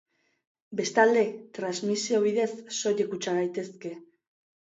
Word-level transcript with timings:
Bestalde, 0.79 1.25
transmisio 1.57 2.21
bidez 2.23 2.49
soilik 2.79 3.13
kutsa 3.13 3.35
gaitezke. 3.39 3.93